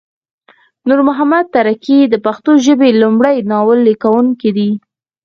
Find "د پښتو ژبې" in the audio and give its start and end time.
2.03-2.89